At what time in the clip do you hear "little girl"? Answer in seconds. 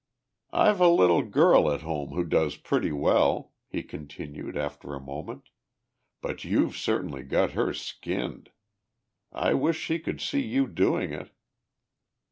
0.89-1.71